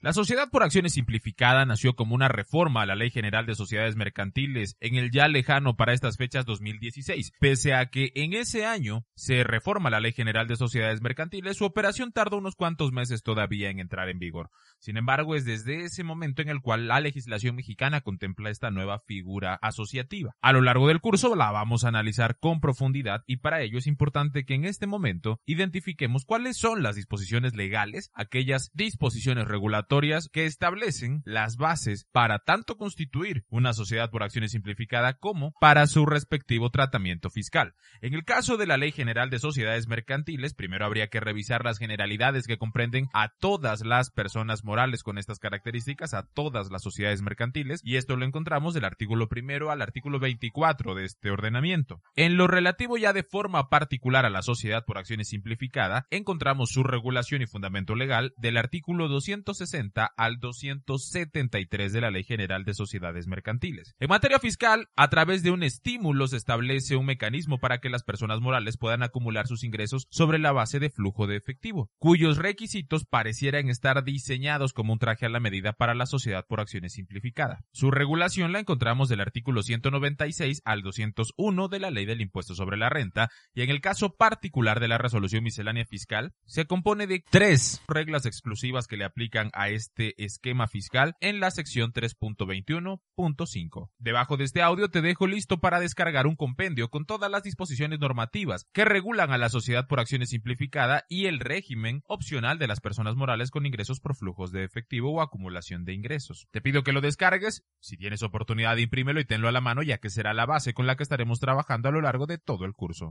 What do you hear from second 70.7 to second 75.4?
de flujo de efectivo, cuyos requisitos parecieran estar diseñados como un traje a la